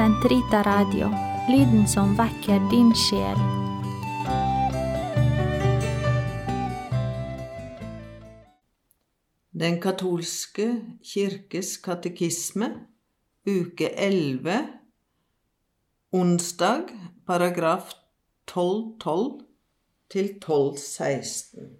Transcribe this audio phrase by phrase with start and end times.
[0.00, 1.10] Sentrita Radio,
[1.48, 3.36] lyden som vekker din sjel.
[9.52, 10.70] Den katolske
[11.04, 12.70] kirkes katekisme,
[13.44, 14.56] uke 11,
[16.16, 16.96] onsdag,
[17.28, 17.92] paragraf
[18.48, 19.44] 1212
[20.08, 21.74] til 1216.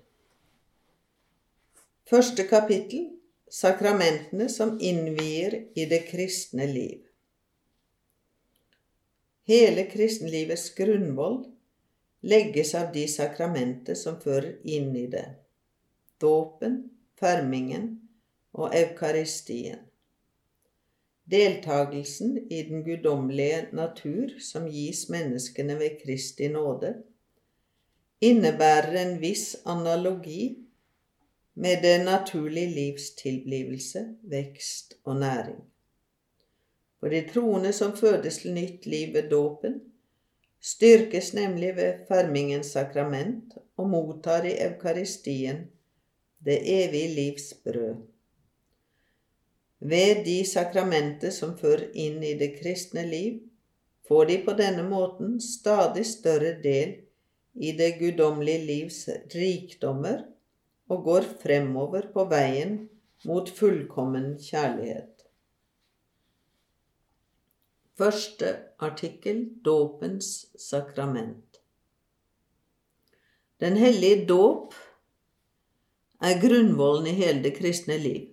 [2.10, 3.14] Første kapittel
[3.48, 7.09] Sakramentene som innvier i det kristne liv.
[9.50, 11.40] Hele kristenlivets grunnvoll
[12.22, 15.24] legges av de sakramenter som fører inn i det.
[16.22, 16.76] Dåpen,
[17.18, 17.88] fermingen
[18.54, 19.80] og eukaristien.
[21.30, 26.92] Deltagelsen i den guddommelige natur som gis menneskene ved Kristi nåde,
[28.22, 30.44] innebærer en viss analogi
[31.58, 35.60] med det naturlige livs tilblivelse, vekst og næring.
[37.00, 39.80] For de troende som fødes til nytt liv ved dåpen,
[40.60, 45.64] styrkes nemlig ved fermingens sakrament og mottar i eukaristien
[46.44, 48.02] det evige livs brød.
[49.80, 53.38] Ved de sakramenter som fører inn i det kristne liv,
[54.08, 56.98] får de på denne måten stadig større del
[57.54, 60.26] i det guddommelige livs rikdommer
[60.90, 62.76] og går fremover på veien
[63.24, 65.19] mot fullkommen kjærlighet.
[67.98, 71.60] Første artikkel Dåpens sakrament.
[73.60, 74.74] Den hellige dåp
[76.20, 78.28] er grunnvollen i hele det kristne liv.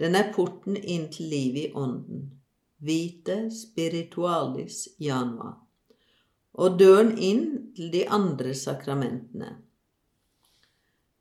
[0.00, 2.26] Den er porten inn til livet i ånden,
[2.82, 5.52] vite spiritualis janua,
[6.52, 7.44] og døren inn
[7.76, 9.52] til de andre sakramentene.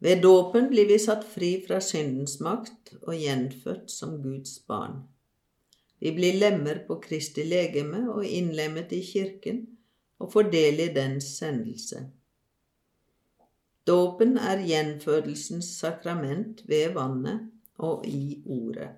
[0.02, 5.04] Ved dåpen blir vi satt fri fra syndens makt og gjenfødt som Guds barn.
[6.02, 9.62] Vi blir lemmer på Kristi legeme og innlemmet i kirken
[10.22, 12.08] og får del i dens sendelse.
[13.88, 17.50] Dåpen er gjenfødelsens sakrament ved vannet
[17.82, 18.90] og i ordet.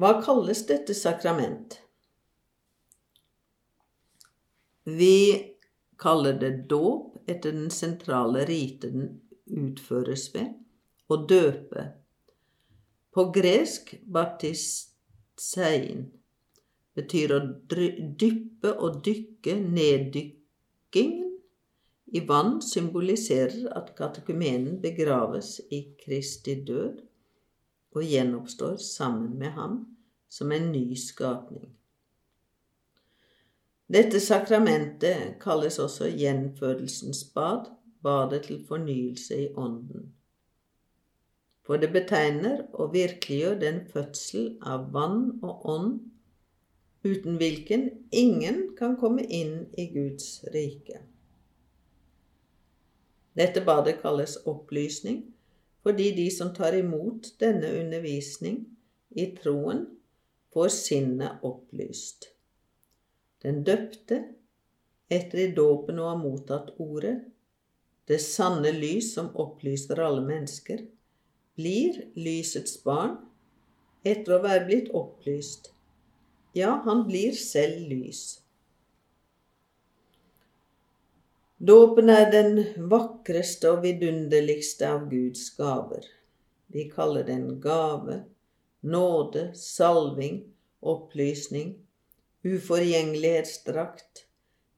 [0.00, 1.76] Hva kalles dette sakrament?
[4.84, 5.16] Vi
[6.00, 9.10] kaller det dåp etter den sentrale rite den
[9.50, 10.54] utføres ved,
[11.12, 11.84] og døpe.
[13.10, 16.04] På gresk baptisein
[16.94, 17.40] betyr å
[17.70, 19.56] dyppe og dykke.
[19.78, 21.30] Neddykkingen
[22.12, 27.02] i vann symboliserer at katekumenen begraves i Kristi død
[27.94, 29.76] og gjenoppstår sammen med ham
[30.30, 31.70] som en ny skapning.
[33.90, 37.72] Dette sakramentet kalles også gjenfødelsens bad,
[38.02, 40.12] badet til fornyelse i ånden.
[41.70, 45.92] For det betegner og virkeliggjør den fødsel av vann og ånd
[47.06, 50.98] uten hvilken ingen kan komme inn i Guds rike.
[53.38, 55.22] Dette badet kalles opplysning
[55.86, 58.64] fordi de som tar imot denne undervisning
[59.14, 59.86] i troen,
[60.50, 62.32] får sinnet opplyst.
[63.46, 64.24] Den døpte,
[65.06, 67.20] etter i dåpen å ha mottatt ordet,
[68.10, 70.82] det sanne lys som opplyser alle mennesker,
[71.58, 73.18] blir lysets barn
[74.06, 75.72] etter å være blitt opplyst.
[76.56, 78.40] Ja, han blir selv lys.
[81.60, 86.06] Dåpen er den vakreste og vidunderligste av Guds gaver.
[86.72, 88.22] Vi kaller den gave,
[88.80, 90.40] nåde, salving,
[90.80, 91.74] opplysning,
[92.48, 94.24] uforgjengelighetsdrakt,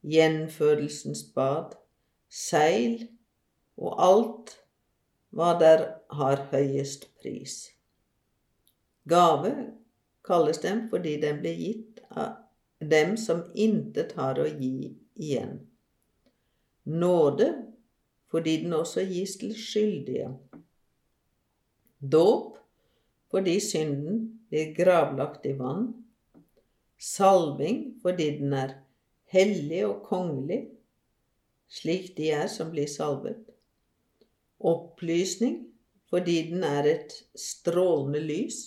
[0.02, 1.76] gjenfødelsens bad,
[2.26, 3.04] seil
[3.78, 4.56] og alt
[5.32, 7.72] hva der har høyest pris.
[9.08, 9.52] Gave
[10.26, 12.38] kalles dem fordi den blir gitt av
[12.78, 15.58] dem som intet har å gi igjen.
[16.84, 17.48] Nåde
[18.32, 20.30] fordi den også gis til skyldige.
[21.98, 22.60] Dåp
[23.32, 25.90] fordi synden blir gravlagt i vann
[27.02, 28.76] salving fordi den er
[29.32, 30.60] hellig og kongelig,
[31.72, 33.40] slik de er som blir salvet,
[34.68, 35.58] opplysning
[36.12, 38.58] fordi den er et strålende lys,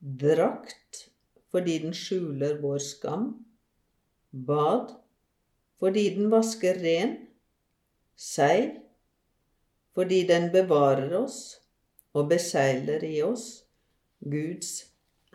[0.00, 1.06] drakt
[1.50, 3.30] fordi den skjuler vår skam,
[4.30, 4.92] bad
[5.80, 7.16] fordi den vasker ren,
[8.16, 8.74] seil
[9.96, 11.40] fordi den bevarer oss
[12.14, 13.64] og beseiler i oss
[14.20, 14.74] Guds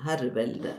[0.06, 0.78] herrevelde.